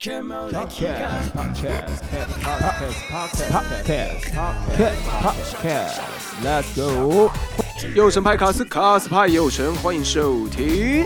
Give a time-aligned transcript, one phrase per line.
[0.00, 1.98] Podcast, podcast, podcast,
[2.38, 4.30] podcast, podcast,
[5.10, 5.98] podcast,
[6.40, 7.28] Let's go！
[7.96, 11.04] 右神派卡斯，卡斯派右神，欢迎收听。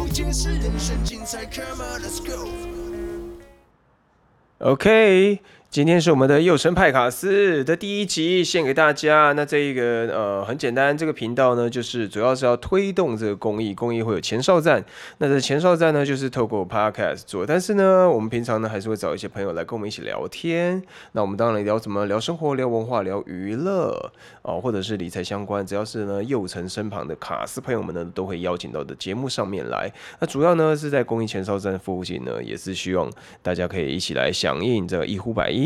[4.58, 5.40] OK，
[5.72, 9.32] 今天是我们的右神派卡斯的第一集，献给大家。
[9.32, 14.84] 那这一个呃很简单，这个频道呢就是主要是要推动这个公益，公益会有前哨站。
[15.16, 20.82] 那这前哨站呢就是透过 Podcast 做，但是呢我们平常呢还是会找一些朋友来跟我们一起聊天。
[21.12, 24.12] 那我们当然聊什么聊生活、聊文化、聊娱乐
[24.42, 29.90] 哦，或者是理财相关，只要是呢右城身旁的卡斯朋友们呢都会邀请到的节目上面来。
[30.20, 35.61] 那主要呢是在公益前哨站附近呢，也是希望大家可以一起来响应这一呼百应。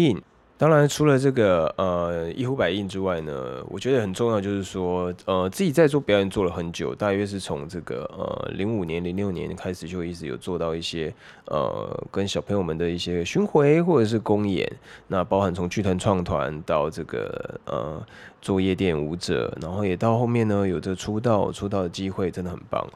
[0.59, 11.12] 当然，除了这个呃一呼百应之外呢，我觉得很重要就是说，呃，自己在做表演做了很久，大约是从这个呃零五年、零六年开始就一直有做到一些
[11.45, 14.66] 呃跟小朋友们的一些巡回或者是公演，
[15.09, 18.02] 那包含从剧团创团到这个呃
[18.40, 22.87] 做夜店舞者，然后也到后面呢有这出道出道的机会，真的很棒。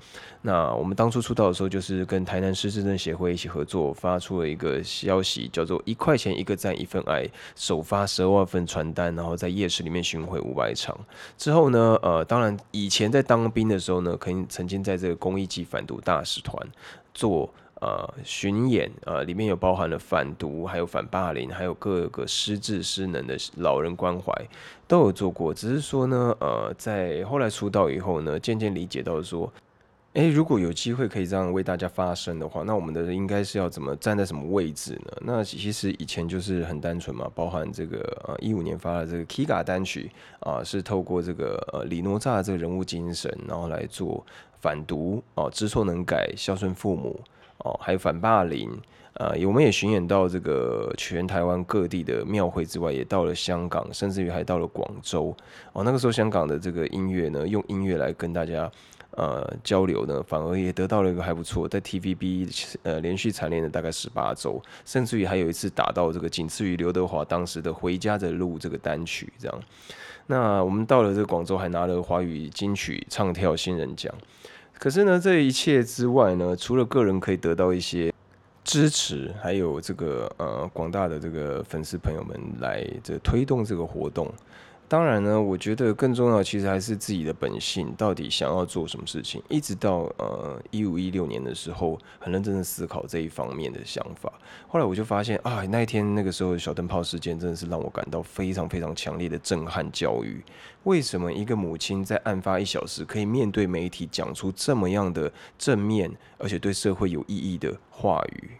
[0.42, 10.98] 那我们当初出道的时候，就是跟台南市市政协会一起合作，发出了一个消息，叫做“一块钱一个赞一份爱”，首发十二万份传单，然后在夜市里面巡回五百场。
[11.36, 16.66] 之后呢，呃，当然以前在当兵的时候呢，肯定曾经在这个公益暨反毒大使团
[17.12, 24.32] 做呃巡演，呃，里面有包含了反毒，还有反霸凌，还有各个失智失能的老人关怀
[24.86, 25.52] 都有做过。
[25.52, 29.52] 只是说呢，呃，在后来出道以后呢，渐渐理解到说。
[30.14, 35.12] 诶，如果有机会可以这样为大家发声的话，那我们的应该是要怎么站在什么位置呢？
[35.20, 44.26] 那其实以前就是很单纯嘛，包含这个呃一五年发的这个 Kiga 单曲啊，是透过这个呃李诺扎这个人物精神，然后来做
[44.60, 47.20] 反毒哦，知错能改，孝顺父母
[47.64, 48.70] 哦，还有反霸凌，
[49.14, 55.34] 呃，我们也巡演到这个全台湾各地的庙会之外，也到了香港，甚至于还到了广州
[55.72, 55.84] 哦。
[55.84, 58.70] 那个时候香港的这个音乐呢，用音乐来跟大家。
[59.14, 69.62] 呃，交流呢，反而也得到了一个还不错，在 TVB 呃连续蝉联了大概十八周，甚至于还有一次打到这个仅次于刘德华当时的《回家的路》这个单曲这样。
[70.28, 74.14] 那我们到了这个广州，还拿了华语金曲唱跳新人奖。
[74.80, 78.10] 可是呢，这一切之外呢，除了个人可以得到一些
[78.64, 84.32] 支持，还有这个呃广大的这个粉丝朋友们来这推动这个活动。
[84.90, 89.40] 当然呢，我觉得更重要其实还是自己的本性，到底想要做什么事情。
[89.48, 94.32] 一直到呃一五一六年的时候，很认真的思考这一方面的想法。
[94.66, 100.42] 后来我就发现啊，那一天那个时候小灯泡事件真的是让我感到非常非常强烈的震撼教育。
[100.82, 108.50] 为什么一个母亲在案发一小时可以面对媒体讲出这么样的正面而且对社会有意义的话语？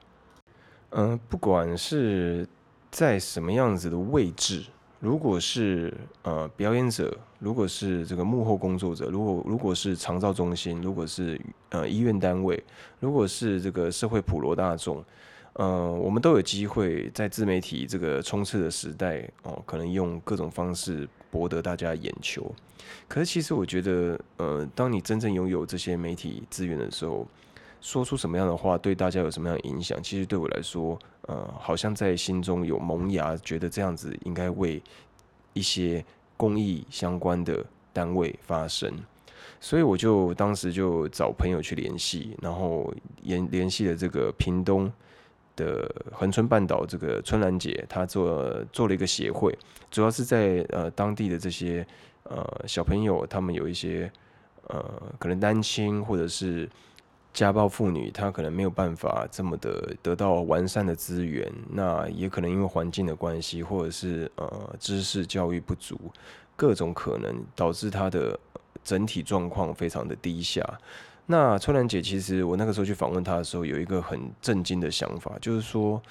[0.90, 2.46] 嗯，不管是
[2.88, 4.62] 在什么样子的位置。
[5.00, 11.40] 如果是呃表演者，如果是这个幕后工作者，如果如果是长照中心，如果是
[11.70, 12.62] 呃医院单位，
[13.00, 15.02] 如果是这个社会普罗大众，
[15.54, 22.54] 呃，我们都有机会在自媒体这个冲刺的时代哦，可能用各种方式博得大家眼球。
[23.08, 27.26] 可是其实我觉得，呃，当你真正拥有这些媒体资源的时候，
[27.80, 30.00] 说出什么样的话，对大家有什么样的影响？
[30.02, 34.82] 其实对我来说，呃，好像在心中有萌芽，觉得这样子应该为
[35.54, 36.04] 一些
[36.36, 38.92] 公益相关的单位发声，
[39.60, 42.92] 所以我就当时就找朋友去联系，然后
[43.22, 44.92] 联联系了这个屏东
[45.56, 49.58] 的恒春半岛这个春兰姐，她做做了一个协会，
[49.90, 51.86] 主要是在呃当地的这些
[52.24, 54.12] 呃小朋友，他们有一些
[54.68, 56.68] 呃可能单亲或者是。
[57.32, 65.98] 家暴妇女，她可能没有办法这么的得到完善的资源，那也可能因为环境的关系，或者是呃知识教育不足，
[66.56, 68.38] 各种可能导致她的
[68.82, 70.62] 整体状况非常的低下。
[71.26, 76.02] 那春兰姐，其实我那个时候去访问她的时候，有一个很震惊的想法，就是说，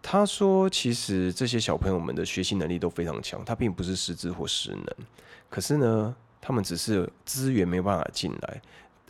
[0.00, 4.86] 她说其实这些小朋友们的学习能力都非常强，他并不是失智或失能，
[5.50, 8.62] 可是呢，他们只是资源没有办法进来。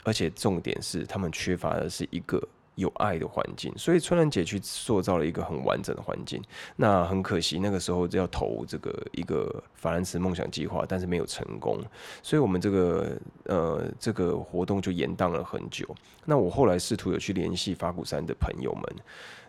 [0.05, 2.41] 而且重点是，他们缺乏的是一个
[2.77, 6.43] 有爱的环境，所以春兰姐去塑造了一个很完整的环境。
[6.77, 11.79] 那很可惜，那个时候要投这个一个法兰茨梦想计划，但是没有成功，
[12.23, 15.87] 所以我们这个呃这个活动就延宕了很久。
[16.25, 18.83] 那我后来试图有去联系法鼓山的朋友们。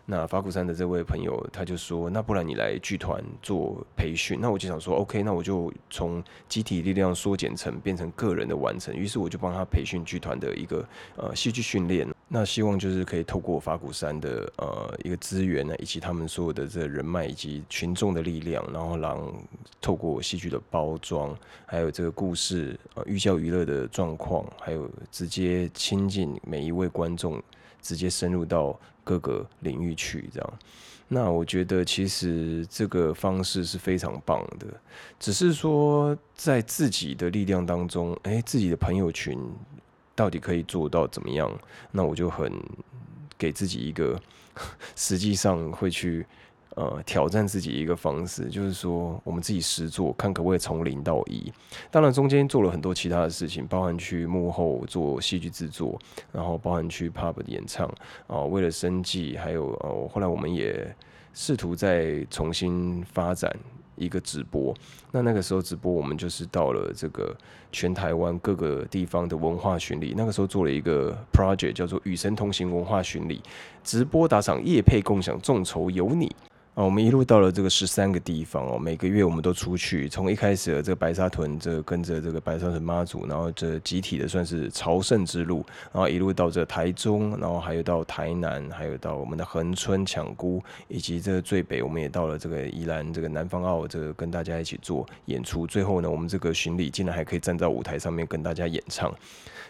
[0.08, 12.06] 那法鼓山的这位朋友，他就说：“那不然你来剧团做培训？”那我就想说：“OK，那我就从集体力量缩减成变成个人的完成。”于是我就帮他培训剧团的一个呃戏剧训练。
[12.28, 19.32] 那希望就是可以透过法鼓山的呃一个资源呢，以及他们所有的这人脉以及群众的力量，然后让
[19.80, 21.32] 透过戏剧的包装，
[21.64, 27.40] 还有这个故事呃寓教于乐的状况，还有直接亲近每一位观众，
[27.80, 30.52] 直接深入到各个领域去这样。
[31.06, 34.66] 那我觉得其实这个方式是非常棒的，
[35.20, 39.38] 只是说在自己的力量当中，哎，自己的朋友群。
[40.16, 41.48] 到底可以做到怎么样？
[41.92, 42.52] 那我就很
[43.38, 44.20] 给自己一个
[44.96, 46.26] 实际上会去
[46.74, 51.52] 呃挑战自己一个方式，就是说我们自己实做，看可不可以从零到一。
[51.90, 55.98] 当然中间做了很多其他的事情，包含去幕后做戏剧制作，
[56.32, 57.86] 然后包含去 pub 的演唱
[58.26, 60.94] 啊，为了生计，还有呃后来我们也
[61.34, 63.54] 试图再重新发展。
[63.96, 64.74] 一个直播，
[65.12, 67.36] 那那个时候直播，我们就是到了这个
[67.72, 70.14] 全台湾各个地方的文化巡礼。
[70.16, 73.42] 那个时候做了一个 project，叫做“与神同行”文化巡礼，
[73.82, 76.34] 直播打赏，夜配共享，众筹有你。
[76.76, 80.10] 啊，我们一路到了这个十三个地方哦，每个月我们都出去。
[80.10, 95.66] 从一开始的这个白沙屯，这跟着这个白沙屯妈祖，然后这集体的算是朝圣之路，然后一路到这台中，然后还有到台南，还有到我们的恒春抢姑，以及这个最北，我们也到了这个宜兰这个南方澳，这个跟大家一起做演出。
[95.66, 99.10] 最后呢，我们这个巡礼竟然还可以站在舞台上面跟大家演唱。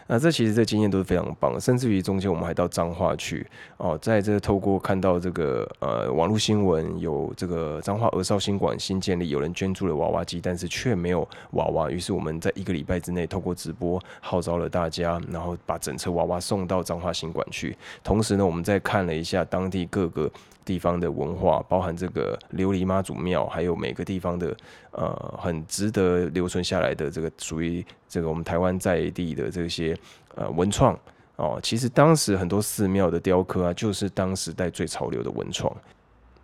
[0.09, 3.45] 那这其实这经验都是非常棒，甚至于中间我们还到彰化去
[3.75, 17.77] 哦，在这透过看到这个呃网络新闻，有这个彰化鹅少新馆新建立，有人捐助了娃娃机，但是却没有娃娃，于是我们在一个礼拜之内透过直播号召了大家，然后把整车娃娃送到彰化新馆去。
[18.03, 20.31] 同时呢，我们再看了一下当地各个。
[20.67, 24.53] 地方的文化，包含这个琉璃妈祖庙，还有每个地方的
[24.91, 29.97] 呃很值得留存下来的这个属于这个我们台湾在地的这些
[30.35, 30.93] 呃文创
[31.37, 35.73] 哦，其实当时很多寺庙的雕刻啊，就是当时代最潮流的文创。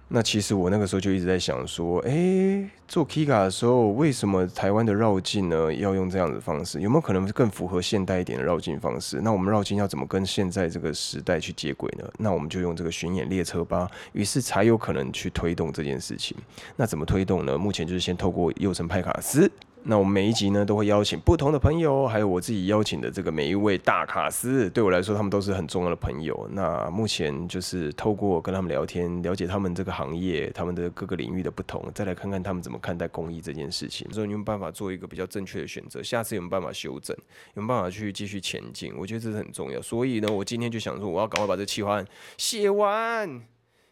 [0.10, 6.80] 那其实我那个时候就一直在想说，哎，做 Kika 的时候，为什么台湾的绕境呢要用这样的方式？
[6.82, 9.20] 有没有可能更符合现代一点的绕境方式？
[9.24, 12.08] 那我们绕境要怎么跟现在这个时代去接轨呢？
[12.20, 16.38] 那我们就用这个巡演列车吧，于是才有可能去推动这件事情。
[16.76, 17.58] 那怎么推动呢？
[17.58, 19.50] 目前就是先透过右城派卡斯。
[19.86, 26.48] 那我们每一集呢，都会邀请不同的朋友，还有我自己邀请的这个每一位大卡司，对我来说，他们都是很重要的朋友。
[26.54, 34.10] 那目前就是透过跟他们聊天，了解他们这个行业、他们的各个领域的不同，再来看看他们怎么看待公益这件事情。
[34.14, 37.14] 所以你有办法做一个比较正确的选择，下次有没有办法修正，
[37.56, 38.94] 有没有办法去继续前进？
[38.98, 39.82] 我觉得这是很重要。
[39.82, 42.06] 所以呢，我今天就想说，我要赶快把这企划案
[42.38, 43.42] 写完。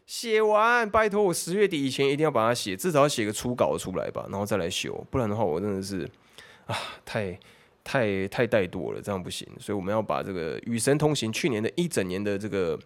[0.06, 6.08] 写完，拜托我十月底以前一定要把它写，至少写个初稿出来吧，然后再来修，不然的话我真的是
[6.66, 7.38] 啊，太
[7.82, 9.48] 太太怠惰了，这样不行。
[9.58, 12.78] 所以我们要把这个《与神同行》去年的一整年的这个。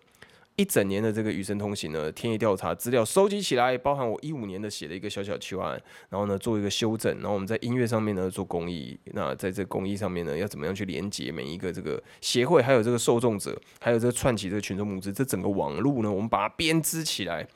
[0.56, 17.46] 一整年的这个《与神同行》呢，田野调查资料收集起来，包含我一五年的写的一个小小求案，然后呢做一个修正，然后我们在音乐上面呢做公益，那在这公益上面呢要怎么样去连接每一个这个协会，还有这个受众者，还有这个串起这个群众募资，这整个网路呢，我们把它编织起来。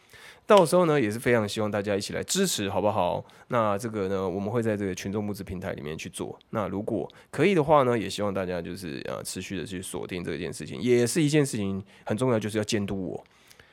[0.50, 3.24] 到时候呢，也是非常希望大家一起来支持，好不好？
[3.46, 6.36] 那这个呢，我们会在这个群众募资平台里面去做。
[6.50, 13.24] 那如果可以的话呢，也希望大家就是呃持续的去锁定这件事情，也是一件事情很重要，就是要监督我。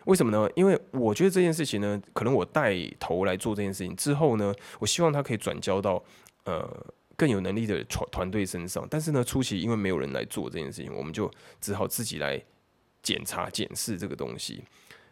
[0.06, 0.48] 为什么呢？
[0.54, 6.04] 因为我觉得这件事情呢，可能我带头来做这件事情之后呢，我希望它可以转交到
[6.44, 6.64] 呃
[7.16, 8.88] 更有能力的团团队身上。
[8.88, 11.28] 但是呢，初期因为没有人来做这件事情，我们就
[11.60, 12.40] 只好自己来
[13.02, 14.64] 检查检视这个东西。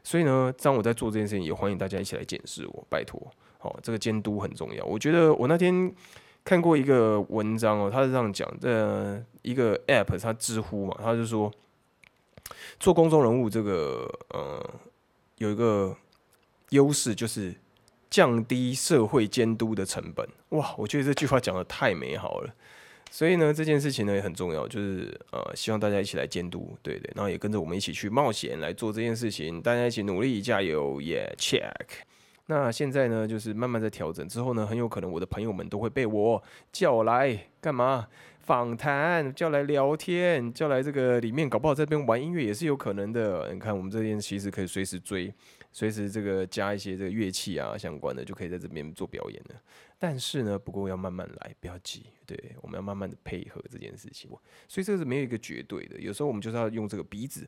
[0.06, 3.20] 所以呢，当我在做这件事情，也欢迎大家一起来检视我，拜托。
[3.58, 4.86] 好，这个监督很重要。
[4.86, 5.92] 我觉得我那天
[6.44, 11.52] 看过一个文章哦，他是这样讲的：一个 App，他知乎嘛，他就说
[12.80, 14.64] 做公众人物这个呃
[15.40, 15.98] 有一个
[16.70, 17.56] 优势，就是
[18.12, 20.30] 降低社会监督的成本。
[20.50, 22.54] 哇，我觉得这句话讲的太美好了。
[23.12, 31.72] 所以呢，这件事情呢也很重要，就是呃，希望大家一起来监督，对对，然后也跟着我们一起去冒险来做这件事情，大家一起努力加油，耶，check。
[32.48, 38.08] 那现在呢，就是慢慢在调整之后呢，很有可能我的朋友们都会被我叫来干嘛？
[38.42, 43.52] 访谈，叫来聊天，叫来这个里面，搞不好这边玩音乐也是有可能的。
[43.52, 45.34] 你看，我们这边其实可以随时追，
[45.76, 49.62] 随时这个加一些这个乐器啊相关的，就可以在这边做表演了。
[50.00, 52.06] 但是呢，不过要慢慢来，不要急。
[52.26, 54.32] 对，我们要慢慢的配合这件事情。
[54.70, 57.46] 所以这是没有一个绝对的，有时候我们就是要用这个鼻子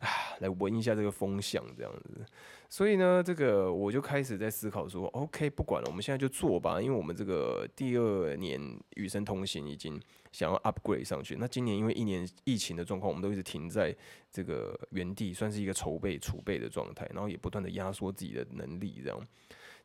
[0.00, 2.24] 啊来闻一下这个风向，这样子。
[2.68, 6.80] 所以呢，这个我就开始在思考说，OK，不管了，我们现在就做吧。
[6.80, 8.60] 因为我们这个第二年
[8.96, 10.00] 与生同行已经
[10.32, 11.36] 想要 upgrade 上去。
[11.38, 13.94] 那今年因为一年疫情的状况，我们都一直停在
[14.32, 19.20] 这个原地，算是一个筹备储备的状态，然后也不断的压缩自己的能力，这样。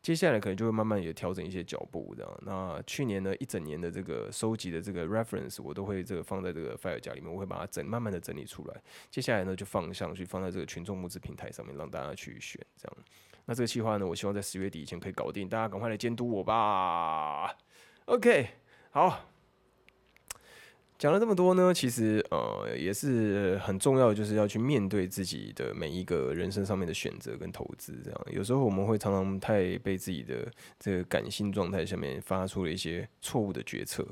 [0.02, 2.38] 接下来可能就会慢慢也调整一些脚步，这样。
[2.42, 8.82] 那去年呢，一整年的这个收集的这个 reference，我都会这个放在这个 fire 夹里面，我会把它整慢慢的整理出来。
[9.10, 12.96] 接下来呢，就放上去，放在这个群众募资平台上面，让大家去选，这样。
[13.44, 17.56] 那这个计划呢，我希望在十月底以前可以搞定，大家赶快来监督我吧。
[18.06, 18.48] OK，
[18.90, 19.31] 好。
[21.02, 28.00] 讲了这么多呢，其实呃也是很重要的，就是要去面对自己的每一个人生上面的选择跟投资。
[28.04, 34.06] 这样有时候我们会常常太被自己的这个感性状态下面发出了一些错误的决策，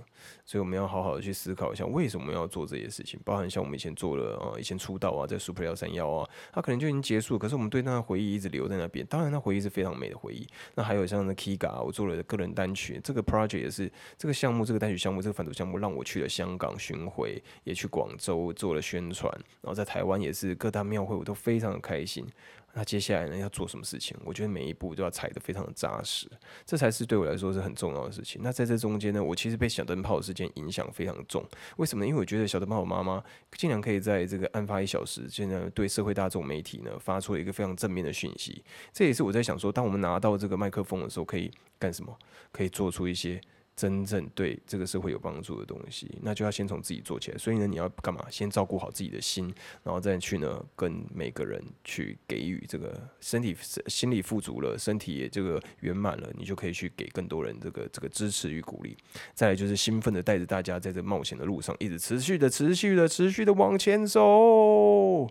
[0.44, 3.20] 所以我们要好好的去思考一下，为什么要做这些事情。
[3.25, 9.06] 包含像我们以前做了啊，以前出道啊，在 Super 幺三幺啊，它可能就已经结束，可是我们对那回忆一直留在那边。
[9.06, 10.44] 当然，那回忆是非常美的回忆。
[10.75, 16.75] 那还有像那 Kiga，我做了个人单曲，这个 project 也是这个项目，这个单曲项目，这个反毒项目让我去了香港。
[16.80, 22.26] 巡回也去广州做了宣传，然后在台湾也是各大庙会，我都非常的开心。
[22.72, 24.16] 那接下来呢，要做什么事情？
[24.25, 26.30] 我觉得每一步都要踩得非常的扎实，
[26.64, 28.40] 这才是对我来说是很重要的事情。
[28.44, 31.44] 那在这中间呢，我其实被小灯泡事件影响非常重。
[31.78, 32.06] 为什么？
[32.06, 33.20] 因为我觉得小灯泡妈妈
[33.58, 38.62] 竟然可以在这个案发一小时，现在对社会大众媒体呢发出了一个非常正面的讯息。
[38.92, 42.16] 这也是我在想说，当我们拿到这个麦克风的时候，可以干什么？
[42.52, 43.40] 可以做出一些。
[43.80, 47.38] 真正对这个社会有帮助的东西，那就要先从自己做起来。
[47.38, 48.22] 所以呢，你要干嘛？
[48.30, 49.46] 先照顾好自己的心，
[49.82, 53.56] 然后再去呢，跟每个人去给予这个身体、
[53.87, 58.94] 心理富足了，身体也这个圆满了，你就可以去给更多人这个这个支持与鼓励。
[59.32, 65.26] 再来就是兴奋的带着大家在这冒险的路上，一直持续的、持续的、持续的往前走。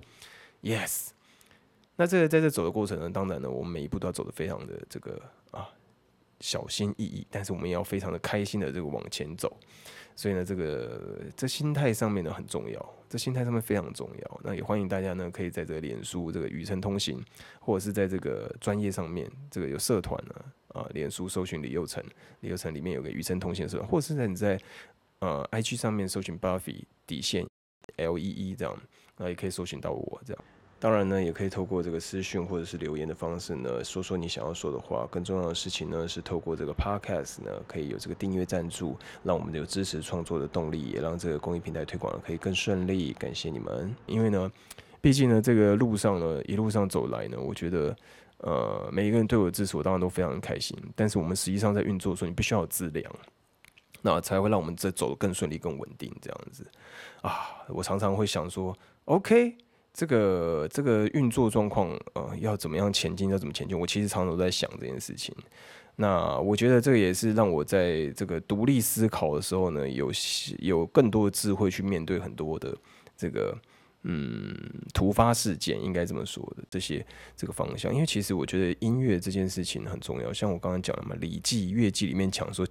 [0.63, 1.09] Yes，
[1.97, 5.69] 那这个在这走的过程呢，当然呢，我们每一步都要走得非常的这个啊。
[6.39, 9.58] 小心翼翼，但是我们也要非常的开心的这个往前走，
[10.15, 14.41] 所以呢，这个这心态上面呢很重要，这心态上面非常重要。
[14.43, 17.24] 那也欢迎大家呢，可以在这个脸书这个与程同行，
[17.60, 20.36] 或者是在这个专业上面，这个有社团呢，
[20.69, 22.03] 啊，脸书搜寻李佑成，
[22.41, 24.60] 李佑成里面有个与程同行社团，或者是在你在
[25.19, 27.46] 呃 IG 上面搜寻 Buffy 底线
[27.98, 28.77] L E E 这样，
[29.17, 30.43] 那也可以搜寻到我这样。
[30.81, 35.05] 当然呢，也可以透过这个私讯或者是留言的方式呢，说说你想要说的话。
[35.12, 43.12] 更重要的事情呢，是透过这个 podcast 呢，可以有这个订阅赞助，让我们有支持创作的动力，也让这个公益平台推广可以更顺利。
[43.19, 44.50] 感谢你们，因为呢，
[45.01, 47.93] 毕竟呢，这个路上呢，一路上走来呢，我觉得，
[48.38, 50.77] 呃，每一个人对我的支持，我当然都非常开心。
[50.95, 53.13] 但是我们实际上在运作的时候，你必须要有质量，
[54.01, 56.09] 那才会让我们这走得更顺利、更稳定。
[56.21, 56.65] 这样子
[57.21, 59.57] 啊，我常常会想说，OK。
[59.99, 63.29] 这个这个运作状况，呃，要怎么样前进？
[63.29, 63.77] 要怎么前进？
[63.77, 65.35] 我其实常常都在想这件事情。
[65.97, 70.09] 那我觉得这个也是让我在这个独立思考的时候呢，有
[70.59, 72.73] 有更多的智慧去面对很多的
[73.17, 73.53] 这个。
[74.03, 74.55] 嗯，
[74.93, 80.31] 突发事件应该这么说的，这些这个方向，因为其实我觉得音乐这件事情很重要。
[80.31, 82.65] 像我刚刚讲了嘛，《礼记·乐记》里面讲说，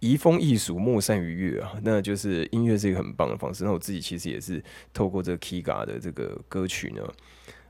[0.00, 3.62] 移风易俗，莫善于乐啊，那就是音乐是一个很棒的方式。
[3.62, 4.60] 那我自己其实也是
[4.92, 7.08] 透过这个 Kiga 的这个歌曲呢，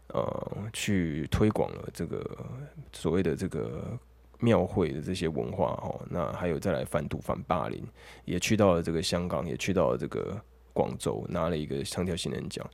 [0.07, 2.25] 呃，去推广了这个
[2.91, 3.99] 所谓的这个
[4.41, 6.01] 庙会的这些文化哦。
[6.09, 7.87] 那还有再来反毒反霸凌，
[8.25, 10.43] 也去到了这个香港，也去到了这个。
[10.75, 12.69] 广州拿了一个唱跳新人奖，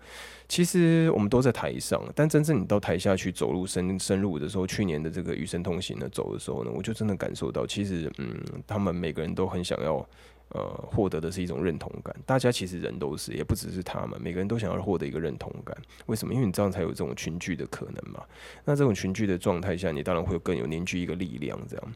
[0.48, 10.04] 其实我们都在台上，但真正你到台下去走路深深入的时候，去年的这个与生同行的走的时候呢，我就真的感受到，其实嗯，他们每个人都很想要。
[10.50, 12.14] 呃，获得的是一种认同感。
[12.26, 15.76] 大家其实人都是，也不只是他们，每个人都想要获得一个认同感。
[16.06, 16.34] 为什么？
[16.34, 18.24] 因为你这样才有这种群聚的可能嘛。
[18.64, 21.56] 那这种群聚的状态下，你当然会更有凝聚一个力量。
[21.68, 21.92] 这样，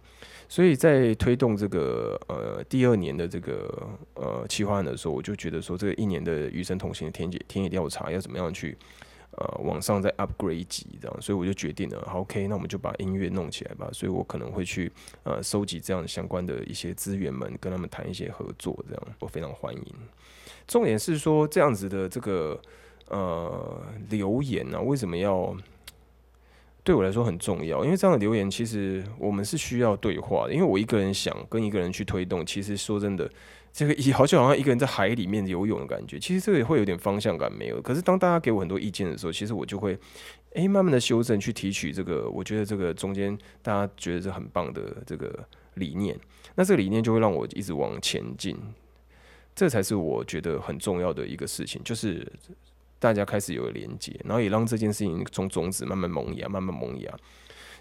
[0.48, 8.76] 所以在推动这个呃第二年的这个呃企划案的时候，我就觉得说，这个一年的与生同行的田野田野调查要怎么样去。
[9.36, 13.88] 呃，往上再 upgrade 级这样，所以我就决定了，好，OK，那我们就把音乐弄起来吧。
[13.92, 14.90] 所以我可能会去
[15.24, 19.84] 呃收集这样相关的一些资源们，跟他们谈一些合作，这样我非常欢迎。
[20.68, 22.60] 重点是说这样子的这个
[23.08, 25.56] 呃留言呢，为什么要
[26.84, 27.84] 对我来说很重要？
[27.84, 33.28] 因为这样的留言其实我们是需要对话的，因为我一个人想跟一个人去推动，其实说真的。
[33.76, 37.82] 这个一 好像好像一个人在海里面游泳的感觉，其实这个也会有点方向感没有。
[37.82, 39.98] 可是当大家给我很多意见的时候，其实我就会
[40.52, 46.16] 诶慢慢的修正，去提取这个我觉得这个中间大家觉得这很棒的这个理念，
[46.54, 48.56] 那这个理念就会让我一直往前进，
[49.56, 52.24] 这才是我觉得很重要的一个事情，就是
[52.98, 57.14] 大家开始有了连接，然后也让这件事情从种子慢慢萌芽，慢慢萌芽，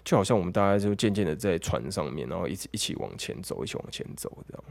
[0.04, 4.64] 就好像我们大家就渐渐的在船上面，然后一起一起往前走，一起往前走这样。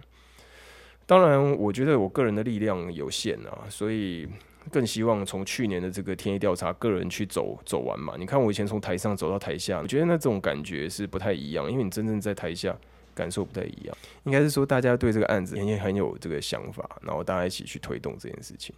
[1.06, 4.28] 当然，我觉得我个人的力量有限啊，所以
[4.72, 8.16] 更希望从去年的这个田野调查，个人去走走完嘛。
[8.18, 12.74] 你看我以前从台上走到台下，我觉得那种感觉是不太一样，因为你真正在台下
[13.14, 13.98] 感受不太一样。
[14.24, 18.74] 应该是说大家对这个案子也很有这个想法，然后大家一起去推动这件事情。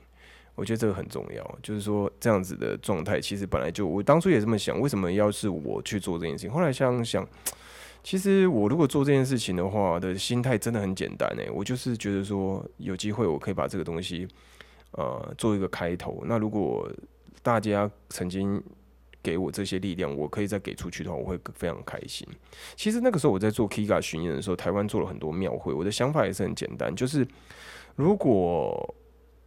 [0.56, 6.52] 我觉得这个很重要，就是说这样子的状态，其实本来就我当初也这么想，为什么要是我去做这件事情？
[6.52, 7.28] 后来想想。
[8.04, 14.28] 其实我如果做这件事情的话，的心态真的很简单诶，我就是觉得说有机会我可以把这个东西，
[14.92, 16.22] 呃，做一个开头。
[16.28, 16.88] 那如果
[17.42, 18.62] 大家曾经
[19.24, 22.28] 给我这些力量，我可以再给出去的话，我会非常开心。
[22.76, 27.28] 其实那个时候我在做 Kiga 巡演的时候，台湾做了很多庙会，我的想法也是很简单，就是
[27.96, 28.96] 如果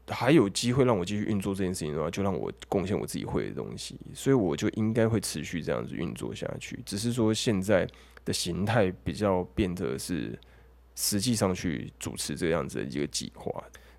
[0.08, 6.80] 还有机会让我继续运作这件事情的话，就让我贡献我自己会的东西，所以我就应该会持续这样子运作下去。
[6.84, 7.88] 只是说现在。
[8.24, 10.38] 的形态比较变得是
[10.94, 13.50] 实际上去主持这样子的一个计划。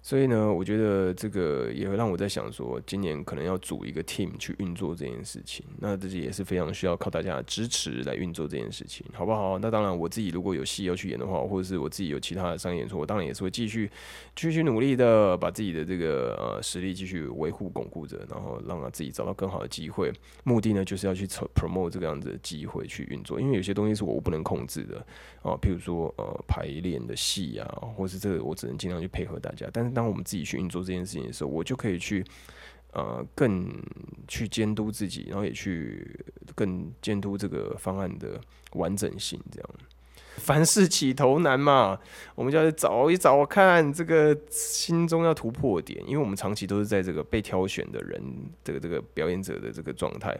[0.09, 5.63] 所以呢，我觉得这个也会让我在想说，今年可能要组一个 team 去运作这件事情。
[5.77, 9.59] 那这也是非常需要靠大家的支持来运作这件事情，好不好？
[9.59, 13.87] 那当然，我自己如果有戏要去演的话，或者是我自己有其他的商业演出，我当然也是会继续
[14.35, 20.11] 继续努力的，把自己的这个呃实力继续维护巩固着，然后让他自己找到更好的机会。
[20.43, 24.97] 目的呢，就是要去 promote 这个样子的机会去运作，因为有些东西是我不能控制的
[25.43, 29.98] 啊，譬如说呃排练的戏啊，或是这个我只能尽量去配合大家，但是。
[29.99, 32.23] 当我们自己去运作这件事情的时候，我就可以去
[32.93, 33.69] 呃更
[34.29, 36.17] 去监督自己，然后也去
[36.55, 38.39] 更监督这个方案的
[38.75, 39.37] 完整性。
[39.51, 39.69] 这样，
[40.37, 41.99] 凡事起头难嘛，
[42.33, 48.23] 我们就要找一找看这个心中要突破点，因为我们长期都是在这个被挑选的人
[48.63, 50.39] 这个这个表演者的这个状态。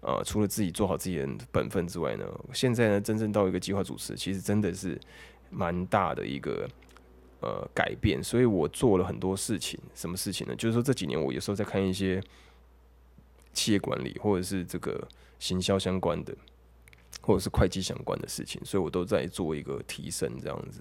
[0.00, 2.24] 呃，除了自己做好自己的本分之外呢，
[2.54, 4.98] 现在呢，真正到一个计划主持，其实真的是
[5.50, 6.66] 蛮大的一个。
[7.46, 9.78] 呃，改变，所以我做了很多事情。
[9.94, 10.56] 什么事情呢？
[10.56, 12.20] 就是说这几年我有时候在看一些
[13.52, 15.06] 企业管理，或者是这个
[15.38, 16.36] 行销相关的，
[17.20, 20.80] 或者是会计相关的事情，所以我都在做一个提升，这样子，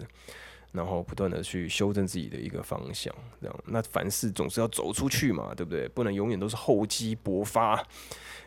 [0.72, 3.14] 然后不断的去修正自己的一个方向。
[3.40, 5.88] 这样，那凡事总是要走出去嘛，对不对？
[5.90, 7.86] 不能永远都是厚积薄发，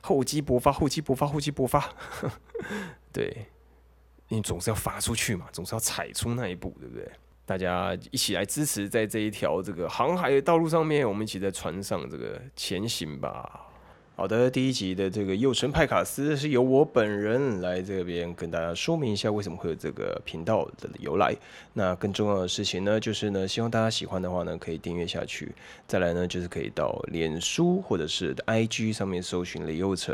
[0.01, 1.95] 厚积薄发，厚积薄发，厚积薄发。
[3.13, 3.47] 对，
[4.29, 7.09] 你总是要发出去嘛，总是要踩出那一步，对不对？
[7.49, 13.68] 大家一起来支持，在这一条这个航海的道路上面，我们一起在船上这个前行吧。
[14.19, 21.33] 好的，第一集的这个幼成派卡斯是由我本人来这边跟大家说明一下为什么会有这个频道的由来。
[21.73, 25.55] 那更重要的事情呢，就是呢，希望大家喜欢的话呢，可以订阅下去。
[25.87, 30.13] 再来呢，就是可以到脸书或者是 IG 上面搜寻李幼成，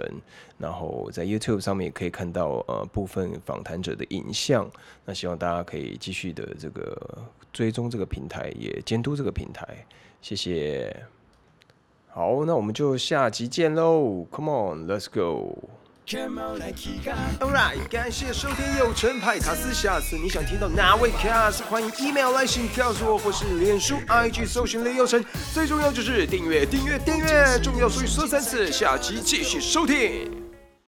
[0.59, 4.71] 然后在 YouTube 上面也可以看到呃部分访谈者的影像。
[5.07, 6.95] 那希望大家可以继续的这个
[7.55, 9.67] 追踪这个平台，也监督这个平台。
[10.21, 10.95] 谢谢。
[12.17, 15.59] 好，那我们就下集见喽！Come on，let's go。
[16.07, 19.75] Alright，感谢收听有成派卡斯。
[19.75, 25.25] 下次你想听到哪位卡斯，欢迎 email 来信告诉我，或是脸书 IG 搜寻雷有成。
[25.53, 28.71] 最重要就是订阅，订阅，订阅，重要所以说三次。
[28.71, 30.44] 下集继续收听。